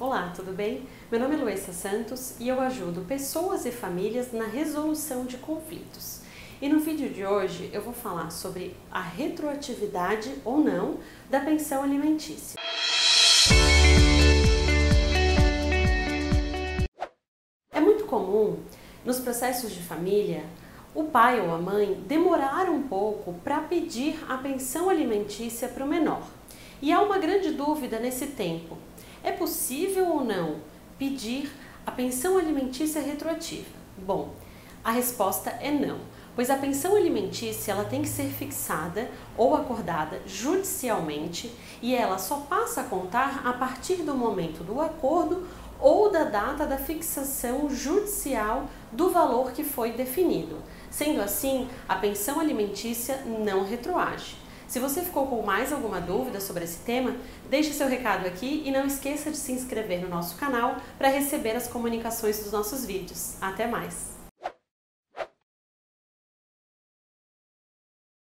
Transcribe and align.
Olá, 0.00 0.32
tudo 0.34 0.54
bem? 0.54 0.88
Meu 1.10 1.20
nome 1.20 1.34
é 1.34 1.38
Luísa 1.38 1.74
Santos 1.74 2.34
e 2.40 2.48
eu 2.48 2.58
ajudo 2.58 3.02
pessoas 3.02 3.66
e 3.66 3.70
famílias 3.70 4.32
na 4.32 4.46
resolução 4.46 5.26
de 5.26 5.36
conflitos. 5.36 6.22
E 6.58 6.70
no 6.70 6.80
vídeo 6.80 7.10
de 7.10 7.26
hoje 7.26 7.68
eu 7.70 7.82
vou 7.82 7.92
falar 7.92 8.30
sobre 8.30 8.74
a 8.90 9.02
retroatividade 9.02 10.36
ou 10.42 10.56
não 10.56 11.00
da 11.28 11.40
pensão 11.40 11.82
alimentícia. 11.82 12.58
É 17.70 17.78
muito 17.78 18.06
comum 18.06 18.58
nos 19.04 19.20
processos 19.20 19.70
de 19.70 19.82
família 19.82 20.46
o 20.94 21.04
pai 21.04 21.42
ou 21.42 21.54
a 21.54 21.58
mãe 21.58 22.02
demorar 22.06 22.70
um 22.70 22.84
pouco 22.84 23.34
para 23.44 23.60
pedir 23.60 24.18
a 24.30 24.38
pensão 24.38 24.88
alimentícia 24.88 25.68
para 25.68 25.84
o 25.84 25.86
menor. 25.86 26.22
E 26.80 26.90
há 26.90 27.02
uma 27.02 27.18
grande 27.18 27.50
dúvida 27.50 27.98
nesse 27.98 28.28
tempo. 28.28 28.78
É 29.22 29.32
possível 29.32 30.08
ou 30.08 30.24
não 30.24 30.56
pedir 30.98 31.52
a 31.86 31.90
pensão 31.90 32.38
alimentícia 32.38 33.02
retroativa? 33.02 33.68
Bom, 33.98 34.30
a 34.82 34.90
resposta 34.90 35.50
é 35.60 35.70
não, 35.70 35.98
pois 36.34 36.48
a 36.48 36.56
pensão 36.56 36.96
alimentícia 36.96 37.72
ela 37.72 37.84
tem 37.84 38.00
que 38.00 38.08
ser 38.08 38.30
fixada 38.30 39.10
ou 39.36 39.54
acordada 39.54 40.22
judicialmente 40.26 41.54
e 41.82 41.94
ela 41.94 42.16
só 42.16 42.36
passa 42.48 42.80
a 42.80 42.84
contar 42.84 43.42
a 43.44 43.52
partir 43.52 43.96
do 43.96 44.14
momento 44.14 44.64
do 44.64 44.80
acordo 44.80 45.46
ou 45.78 46.10
da 46.10 46.24
data 46.24 46.66
da 46.66 46.78
fixação 46.78 47.68
judicial 47.68 48.68
do 48.90 49.10
valor 49.10 49.52
que 49.52 49.64
foi 49.64 49.92
definido. 49.92 50.56
Sendo 50.90 51.20
assim, 51.20 51.68
a 51.88 51.94
pensão 51.94 52.40
alimentícia 52.40 53.22
não 53.26 53.64
retroage. 53.64 54.36
Se 54.70 54.78
você 54.78 55.02
ficou 55.02 55.26
com 55.26 55.42
mais 55.42 55.72
alguma 55.72 56.00
dúvida 56.00 56.40
sobre 56.40 56.62
esse 56.62 56.78
tema, 56.84 57.16
deixe 57.50 57.72
seu 57.72 57.88
recado 57.88 58.24
aqui 58.24 58.62
e 58.64 58.70
não 58.70 58.86
esqueça 58.86 59.28
de 59.28 59.36
se 59.36 59.50
inscrever 59.50 60.00
no 60.00 60.08
nosso 60.08 60.36
canal 60.36 60.76
para 60.96 61.08
receber 61.08 61.56
as 61.56 61.66
comunicações 61.66 62.38
dos 62.38 62.52
nossos 62.52 62.86
vídeos. 62.86 63.34
Até 63.40 63.66
mais! 63.66 64.19